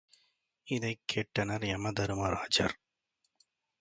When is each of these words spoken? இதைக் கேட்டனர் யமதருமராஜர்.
இதைக் 0.67 0.99
கேட்டனர் 1.13 1.65
யமதருமராஜர். 1.65 2.75